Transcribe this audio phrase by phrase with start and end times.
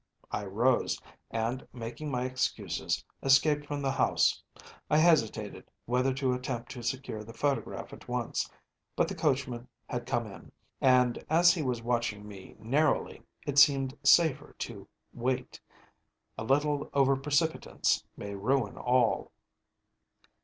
[0.31, 0.99] I rose,
[1.29, 4.41] and, making my excuses, escaped from the house.
[4.89, 8.49] I hesitated whether to attempt to secure the photograph at once;
[8.95, 10.51] but the coachman had come in,
[10.81, 15.61] and as he was watching me narrowly, it seemed safer to wait.
[16.35, 19.31] A little over precipitance may ruin all.